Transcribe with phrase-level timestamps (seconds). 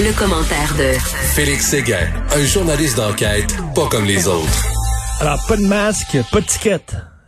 [0.00, 0.92] Le, commentaire de
[1.34, 4.66] Félix Séguin, un journaliste d'enquête pas comme les autres.
[5.20, 6.80] Alors, pas de masque, pas de ticket,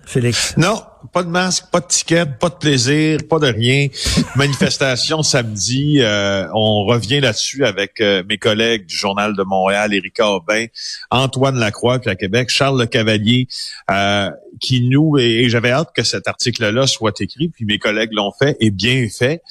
[0.07, 0.57] Félix?
[0.57, 0.83] Non,
[1.13, 3.89] pas de masque, pas de ticket, pas de plaisir, pas de rien.
[4.37, 5.99] Manifestation samedi.
[6.01, 10.67] Euh, on revient là-dessus avec euh, mes collègues du Journal de Montréal, Érica Aubin,
[11.11, 13.49] Antoine Lacroix, puis à Québec, Charles Le Cavalier,
[13.91, 14.31] euh,
[14.61, 18.57] qui nous, et, j'avais hâte que cet article-là soit écrit, puis mes collègues l'ont fait,
[18.61, 19.43] et bien fait.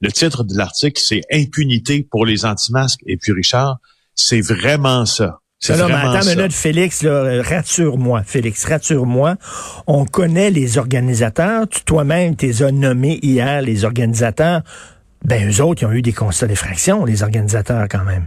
[0.00, 3.00] Le titre de l'article, c'est Impunité pour les anti-masques.
[3.06, 3.78] Et puis Richard,
[4.16, 5.38] c'est vraiment ça.
[5.62, 9.36] C'est non, mais attends une minute, Félix, rassure-moi, Félix, rassure-moi.
[9.86, 11.66] On connaît les organisateurs.
[11.84, 14.62] toi-même, t'es as nommés hier, les organisateurs.
[15.22, 18.24] Ben, eux autres, ils ont eu des constats d'effraction, les organisateurs, quand même.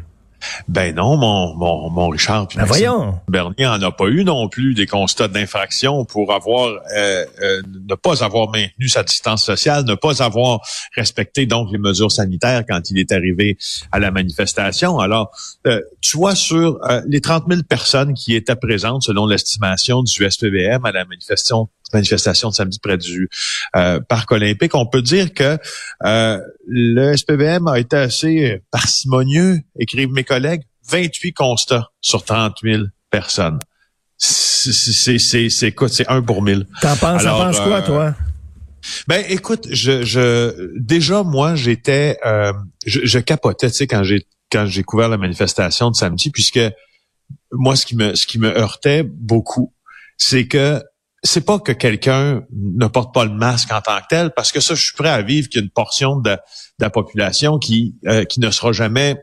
[0.68, 2.48] Ben non, mon, mon, mon Richard.
[2.56, 3.20] Ben voyons.
[3.28, 7.96] Bernier en a pas eu non plus des constats d'infraction pour avoir euh, euh, ne
[7.96, 10.62] pas avoir maintenu sa distance sociale, ne pas avoir
[10.96, 13.58] respecté donc les mesures sanitaires quand il est arrivé
[13.92, 15.00] à la manifestation.
[15.00, 15.32] Alors,
[15.68, 20.86] euh, tu vois sur les 30 000 personnes qui étaient présentes selon l'estimation du SPVM
[20.86, 23.30] à la manifestation manifestation de samedi près du
[23.76, 24.76] euh, parc olympique.
[24.76, 25.58] On peut dire que
[26.06, 32.84] euh, le SPVM a été assez parcimonieux, écrivent mes collègues, 28 constats sur 30 000
[33.10, 33.60] personnes.
[34.18, 36.66] C'est c'est un pour mille.
[36.82, 38.16] T'en penses, penses quoi, euh, toi?
[39.08, 42.18] Ben, écoute, je, je déjà moi j'étais,
[42.86, 46.60] je, je, capotais, tu sais, quand j'ai quand j'ai couvert la manifestation de samedi, puisque
[47.52, 49.74] moi ce qui me ce qui me heurtait beaucoup,
[50.18, 50.82] c'est que
[51.24, 54.60] c'est pas que quelqu'un ne porte pas le masque en tant que tel, parce que
[54.60, 56.38] ça, je suis prêt à vivre qu'il portion de,
[56.80, 59.18] la population qui, euh, qui ne sera jamais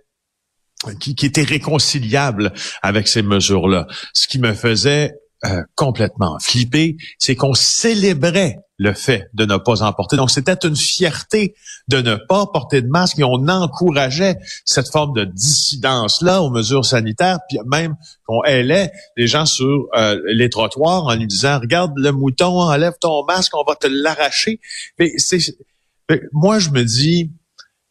[0.99, 3.87] qui était réconciliable avec ces mesures-là.
[4.15, 5.13] Ce qui me faisait
[5.47, 10.17] euh, complètement flippé, c'est qu'on célébrait le fait de ne pas en porter.
[10.17, 11.55] Donc, c'était une fierté
[11.89, 16.85] de ne pas porter de masque et on encourageait cette forme de dissidence-là aux mesures
[16.85, 21.93] sanitaires, puis même qu'on hélait les gens sur euh, les trottoirs en lui disant, regarde
[21.97, 24.61] le mouton, enlève ton masque, on va te l'arracher.
[24.99, 25.13] Mais
[26.33, 27.31] moi, je me dis,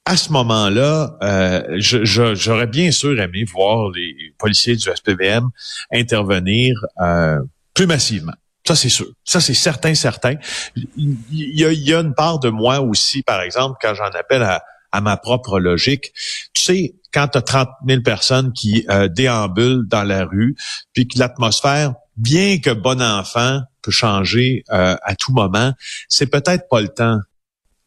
[0.10, 5.50] à ce moment-là, euh, j'aurais bien sûr aimé voir les policiers du SPVM
[5.94, 7.38] intervenir euh,
[7.76, 8.34] plus massivement.
[8.66, 9.06] Ça, c'est sûr.
[9.24, 10.34] Ça, c'est certain, certain.
[10.76, 15.16] Il y, a, une part de moi aussi, par exemple, quand j'en appelle à, ma
[15.16, 16.12] propre logique.
[16.56, 20.56] Tu sais, quand tu as 30 000 personnes qui euh, déambulent dans la rue,
[20.92, 25.72] puis que l'atmosphère, bien que bon enfant, peut changer à tout moment,
[26.10, 27.20] c'est peut-être pas le temps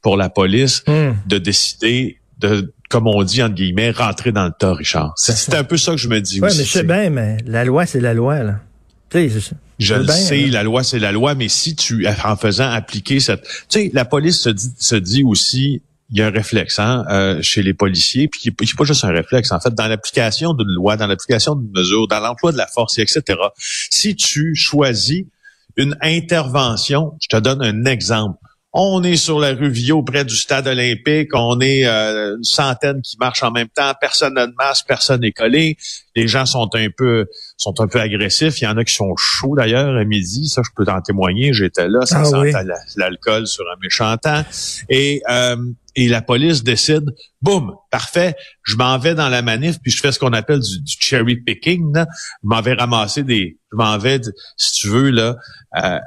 [0.02, 1.12] pour la police hmm.
[1.26, 5.14] de décider de comme on dit entre guillemets rentrer dans le tas Richard.
[5.16, 6.58] C'est un peu ça que je me dis ouais, aussi.
[6.58, 8.60] mais je sais bien mais la loi c'est la loi là.
[9.78, 13.42] Je le sais, la loi c'est la loi, mais si tu en faisant appliquer cette,
[13.42, 17.04] tu sais, la police se dit, se dit aussi, il y a un réflexe hein,
[17.10, 19.50] euh, chez les policiers, puis c'est pas juste un réflexe.
[19.50, 22.98] En fait, dans l'application d'une loi, dans l'application d'une mesure, dans l'emploi de la force,
[22.98, 23.22] etc.
[23.90, 25.24] Si tu choisis
[25.76, 28.38] une intervention, je te donne un exemple.
[28.72, 31.28] On est sur la rue Viau, près du stade olympique.
[31.34, 33.92] On est euh, une centaine qui marchent en même temps.
[34.00, 35.76] Personne n'a de masque, personne n'est collé.
[36.16, 37.26] Les gens sont un peu
[37.58, 38.60] sont un peu agressifs.
[38.60, 40.48] Il y en a qui sont chauds d'ailleurs à midi.
[40.48, 41.52] Ça, je peux t'en témoigner.
[41.52, 42.06] J'étais là.
[42.06, 42.62] Ça ah
[42.96, 44.42] l'alcool sur un méchant temps.
[44.88, 45.56] Et euh,
[45.94, 47.04] et la police décide,
[47.42, 50.80] boum, parfait, je m'en vais dans la manif, puis je fais ce qu'on appelle du,
[50.86, 51.92] cherry picking.
[51.92, 52.06] Là.
[52.42, 54.20] Je m'en vais ramasser des, je m'en vais,
[54.56, 55.36] si tu veux là,
[55.82, 55.98] euh,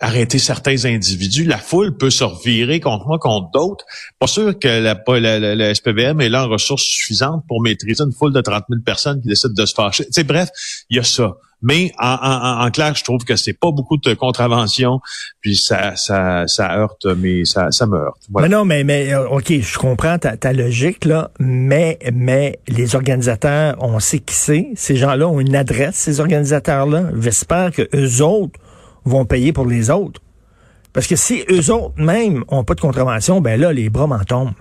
[0.00, 1.44] arrêter certains individus.
[1.44, 3.84] La foule peut se revirer contre moi, contre d'autres.
[4.18, 8.12] Pas sûr que la, la, la, SPVM est là en ressources suffisantes pour maîtriser une
[8.12, 10.06] foule de 30 000 personnes qui décident de se fâcher.
[10.10, 10.50] sais, bref,
[10.90, 11.36] il y a ça.
[11.60, 15.00] Mais en, en, en, clair, je trouve que c'est pas beaucoup de contraventions,
[15.40, 18.22] puis ça, ça, ça heurte, mais ça, ça me heurte.
[18.30, 22.94] Mais non, mais, mais euh, ok, je comprends ta, ta logique là, mais mais les
[22.94, 24.68] organisateurs, on sait qui c'est.
[24.76, 27.10] Ces gens-là ont une adresse, ces organisateurs-là.
[27.18, 28.60] J'espère que eux autres
[29.08, 30.20] vont payer pour les autres.
[30.92, 34.24] Parce que si eux autres même ont pas de contravention, ben là, les bras m'en
[34.24, 34.54] tombent.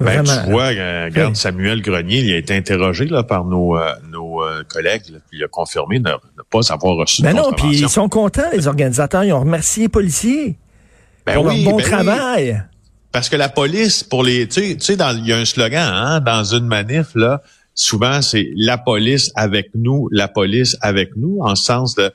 [0.00, 3.92] Ben, tu vois, euh, regarde, Samuel Grenier, il a été interrogé là, par nos, euh,
[4.10, 6.10] nos euh, collègues, puis il a confirmé ne,
[6.50, 9.88] pas avoir reçu ben non, puis ils sont contents, les organisateurs, ils ont remercié les
[9.88, 10.58] policiers
[11.24, 12.62] ben pour leur bon ben travail.
[13.12, 15.92] Parce que la police, pour les, tu sais, tu sais, il y a un slogan
[15.94, 17.42] hein, dans une manif là,
[17.74, 22.12] souvent c'est la police avec nous, la police avec nous, en sens de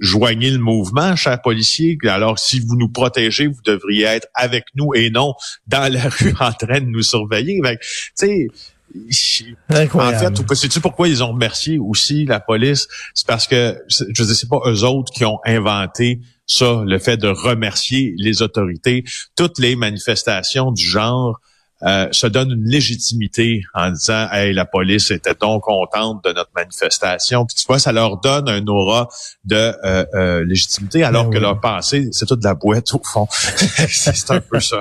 [0.00, 1.98] joignez le mouvement, chers policiers.
[2.04, 5.34] Alors, si vous nous protégez, vous devriez être avec nous et non
[5.66, 7.60] dans la rue en train de nous surveiller.
[7.60, 12.88] En fait, sais-tu pourquoi ils ont remercié aussi la police?
[13.14, 17.18] C'est parce que, je ne sais pas eux autres qui ont inventé ça, le fait
[17.18, 19.04] de remercier les autorités.
[19.36, 21.38] Toutes les manifestations du genre
[21.84, 26.50] euh, se donnent une légitimité en disant Hey, la police était donc contente de notre
[26.56, 27.46] manifestation.
[27.46, 29.08] Puis tu vois, ça leur donne un aura
[29.44, 33.00] de euh, euh, légitimité, alors ben que leur pensée, c'est toute de la boîte au
[33.04, 33.28] fond.
[33.30, 34.80] c'est un peu ça.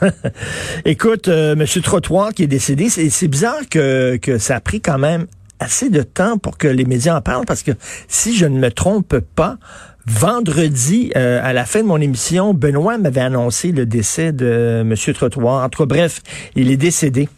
[0.84, 5.26] Écoute, Monsieur Trottoir qui est décédé, c'est bizarre que, que ça a pris quand même
[5.62, 7.72] assez de temps pour que les médias en parlent, parce que
[8.08, 9.58] si je ne me trompe pas,
[10.06, 15.14] Vendredi, euh, à la fin de mon émission, Benoît m'avait annoncé le décès de M.
[15.14, 15.64] Trottoir.
[15.64, 16.20] En tout cas, bref,
[16.56, 17.28] il est décédé.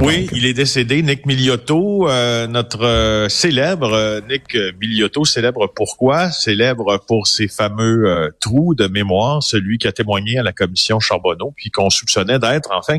[0.00, 1.02] Oui, il est décédé.
[1.02, 6.30] Nick Miliotto, euh, notre euh, célèbre Nick Miliotto, célèbre pourquoi?
[6.32, 11.52] Célèbre pour ses fameux trous de mémoire, celui qui a témoigné à la commission Charbonneau,
[11.56, 12.98] puis qu'on soupçonnait d'être enfin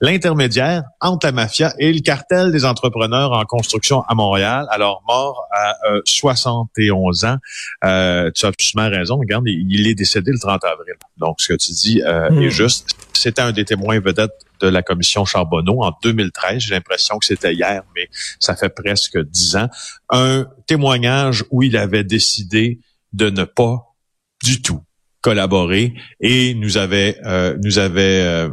[0.00, 4.66] l'intermédiaire entre la mafia et le cartel des entrepreneurs en construction à Montréal.
[4.70, 5.74] Alors, mort à
[6.04, 7.36] 71 euh, ans.
[7.84, 9.18] Euh, tu as absolument raison.
[9.18, 10.94] Regarde, il, est décédé le 30 avril.
[11.18, 12.50] Donc, ce que tu dis euh, est hmm.
[12.50, 12.88] juste.
[13.12, 16.62] C'était un des témoins vedettes de la commission Charbonneau en 2013.
[16.62, 18.08] J'ai l'impression que c'était hier, mais
[18.38, 19.68] ça fait presque dix ans.
[20.08, 22.80] Un témoignage où il avait décidé
[23.12, 23.94] de ne pas
[24.42, 24.80] du tout
[25.20, 27.18] collaborer et nous avait
[27.62, 28.48] nous avait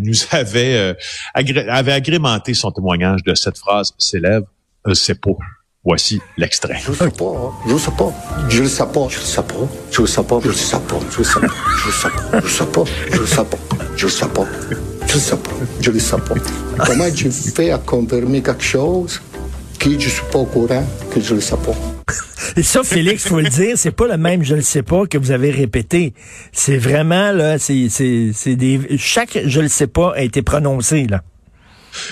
[0.00, 0.94] nous avait, euh,
[1.34, 4.46] avait agrémenté son témoignage de cette phrase célèbre,
[4.86, 5.32] euh, c'est pas.
[5.86, 6.80] Voici l'extrait.
[6.86, 8.12] Je sais pas, je sais pas,
[8.48, 10.78] je le sais pas, je le sais pas, je le sais pas, je le sais
[10.80, 14.10] pas, je le sais pas, je le sais pas, je le sais pas, je le
[14.10, 14.46] sais pas,
[15.06, 15.50] je le sais pas,
[15.80, 16.34] je le sais pas.
[16.86, 19.20] Comment tu fais à confirmer quelque chose
[19.78, 21.74] que je suis pas au courant que je le sais pas?
[22.56, 25.18] Et ça, Félix, faut le dire, c'est pas le même je le sais pas que
[25.18, 26.14] vous avez répété.
[26.52, 31.06] C'est vraiment, là, c'est, c'est, c'est des, chaque je le sais pas a été prononcé,
[31.06, 31.22] là.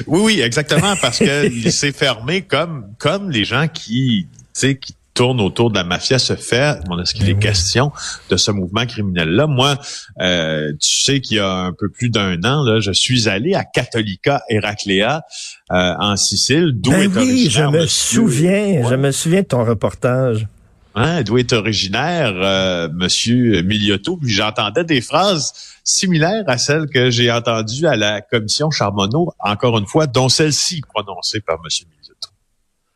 [0.07, 4.29] Oui, oui, exactement, parce que il s'est fermé comme, comme les gens qui,
[4.59, 6.79] tu qui tourne autour de la mafia se fait.
[7.01, 7.93] Est-ce qu'il est ben question
[8.31, 9.47] de ce mouvement criminel-là?
[9.47, 9.77] Moi,
[10.21, 13.55] euh, tu sais qu'il y a un peu plus d'un an, là, je suis allé
[13.55, 15.23] à Catholica Heraclea
[15.71, 19.65] euh, en Sicile, d'où ben est oui, je me souviens, je me souviens de ton
[19.65, 20.47] reportage.
[20.95, 24.19] Hein, d'où est originaire euh, Monsieur Miliotto.
[24.19, 25.53] Puis j'entendais des phrases
[25.85, 30.83] similaires à celles que j'ai entendues à la commission Charbonneau, encore une fois, dont celle-ci
[30.83, 32.29] prononcée par Monsieur Miliotto.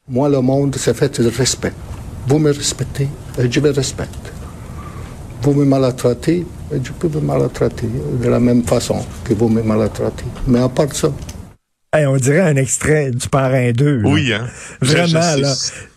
[0.08, 1.72] Moi, le monde, c'est fait de respect.
[2.26, 3.08] Vous me respectez
[3.38, 4.32] et je vous respecte.
[5.42, 7.88] Vous me maltraitez et je peux vous maltraiter
[8.22, 10.24] de la même façon que vous me maltraitez.
[10.46, 11.12] Mais à part ça,
[11.94, 14.02] on dirait un extrait du Parrain 2.
[14.04, 14.46] Oui, hein?
[14.80, 15.54] Vraiment, là.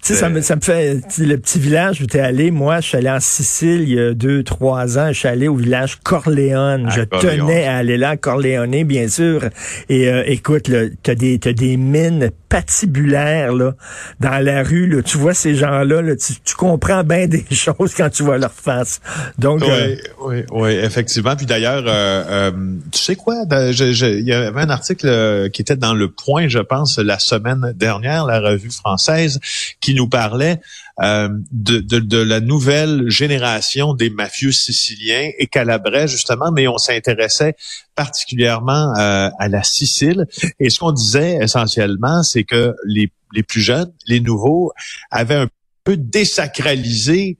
[0.10, 2.50] Tu sais, ça me, ça me fait le petit village où tu es allé.
[2.50, 5.10] Moi, je suis allé en Sicile il y a deux, trois ans.
[5.10, 6.90] Je suis allé au village Corleone.
[6.90, 9.44] je tenais à aller là, Corleone, bien sûr.
[9.88, 13.76] Et euh, écoute, tu as des, t'as des mines patibulaires là,
[14.20, 14.88] dans la rue.
[14.88, 15.04] Là.
[15.04, 18.52] Tu vois ces gens-là, là, tu, tu, comprends bien des choses quand tu vois leur
[18.52, 19.02] face.
[19.38, 19.96] Donc, oui, euh,
[20.26, 21.36] oui, oui, effectivement.
[21.36, 22.50] Puis d'ailleurs, euh,
[22.92, 23.44] tu sais quoi?
[23.52, 28.26] Il y avait un article qui était dans Le Point, je pense, la semaine dernière,
[28.26, 29.40] la revue française,
[29.80, 30.60] qui nous parlait
[31.02, 37.56] euh, de, de, la nouvelle génération des mafieux siciliens et calabrais justement, mais on s'intéressait
[37.96, 40.26] particulièrement euh, à la Sicile.
[40.60, 44.72] Et ce qu'on disait essentiellement, c'est que les, les plus jeunes, les nouveaux,
[45.12, 45.50] avaient un
[45.84, 47.38] peu désacralisé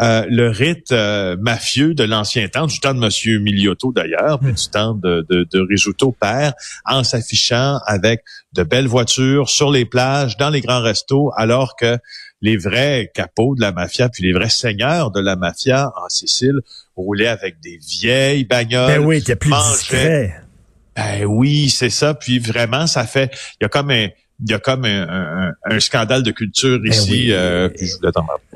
[0.00, 0.92] euh, le rite
[1.38, 5.46] mafieux de l'ancien temps, du temps de Monsieur Miliotto d'ailleurs, puis du temps de, de,
[5.50, 6.54] de Risuto père,
[6.84, 11.98] en s'affichant avec de belles voitures sur les plages, dans les grands restos, alors que
[12.42, 16.60] les vrais capots de la mafia, puis les vrais seigneurs de la mafia en Sicile
[16.96, 18.98] roulaient avec des vieilles bagnoles.
[18.98, 20.34] Ben oui, t'es plus discret.
[20.96, 22.14] Ben oui, c'est ça.
[22.14, 23.30] Puis vraiment, ça fait,
[23.60, 24.08] il y a comme un,
[24.42, 27.28] il y a comme un, scandale de culture ben ici.
[27.30, 27.68] Euh,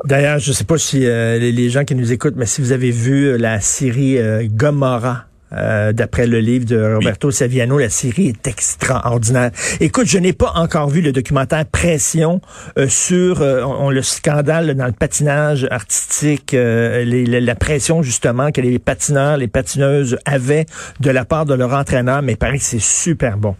[0.04, 2.90] D'ailleurs, je sais pas si euh, les, gens qui nous écoutent, mais si vous avez
[2.90, 8.46] vu la série euh, Gomorrah euh, d'après le livre de Roberto Saviano, la série est
[8.46, 9.50] extraordinaire.
[9.80, 12.40] Écoute, je n'ai pas encore vu le documentaire Pression
[12.78, 18.78] euh, sur euh, on, le scandale dans le patinage artistique, la pression justement que les
[18.78, 20.66] patineurs, les patineuses avaient
[21.00, 23.54] de la part de leur entraîneur, mais il paraît que c'est super bon.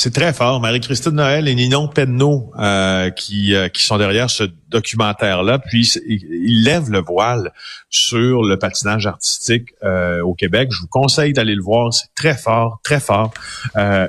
[0.00, 0.60] C'est très fort.
[0.60, 5.58] Marie-Christine Noël et Ninon Penneau euh, qui, euh, qui sont derrière ce documentaire-là.
[5.58, 7.52] Puis, ils lèvent le voile
[7.90, 10.68] sur le patinage artistique euh, au Québec.
[10.70, 11.92] Je vous conseille d'aller le voir.
[11.92, 13.34] C'est très fort, très fort.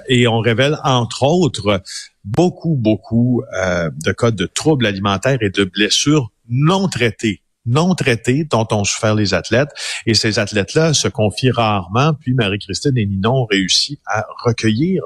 [0.07, 1.81] et on révèle, entre autres,
[2.23, 8.67] beaucoup, beaucoup de cas de troubles alimentaires et de blessures non traitées non traités dont
[8.71, 9.69] ont souffert les athlètes.
[10.05, 12.13] Et ces athlètes-là se confient rarement.
[12.13, 15.03] Puis Marie-Christine et Ninon ont réussi à recueillir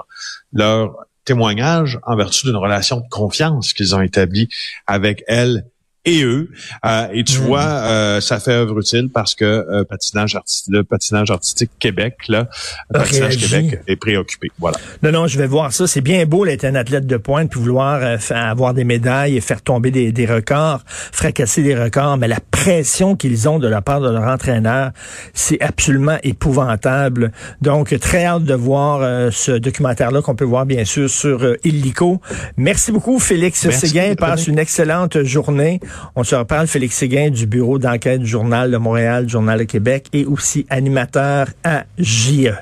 [0.52, 0.96] leur
[1.26, 4.50] témoignage en vertu d'une relation de confiance qu'ils ont établie
[4.88, 5.66] avec elle
[6.06, 6.50] et eux.
[6.86, 7.44] Euh, et tu Mm.
[7.46, 12.16] vois, euh, ça fait œuvre utile parce que euh, patinage artistique, le patinage artistique Québec,
[12.28, 12.50] là,
[12.92, 13.38] patinage.
[13.38, 14.50] Québec est préoccupé.
[14.60, 14.78] Voilà.
[15.02, 15.88] Non, non, je vais voir ça.
[15.88, 19.42] C'est bien beau d'être un athlète de pointe puis vouloir euh, avoir des médailles et
[19.42, 23.82] faire tomber des, des records, fracasser des records, mais la pression qu'ils ont de la
[23.82, 24.92] part de leur entraîneur,
[25.34, 27.32] c'est absolument épouvantable.
[27.62, 31.58] Donc, très hâte de voir euh, ce documentaire-là qu'on peut voir bien sûr sur euh,
[31.64, 32.22] Illico.
[32.58, 34.16] Merci beaucoup, Félix Merci, Séguin.
[34.16, 35.80] Passe une excellente journée.
[36.16, 40.08] On se reparle, Félix Séguin du bureau d'enquête du Journal de Montréal, Journal de Québec
[40.14, 42.54] et aussi animateur à JE.